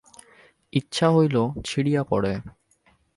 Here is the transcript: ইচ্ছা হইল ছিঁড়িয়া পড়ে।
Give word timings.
ইচ্ছা 0.73 1.07
হইল 1.11 1.35
ছিঁড়িয়া 1.65 2.01
পড়ে। 2.03 2.33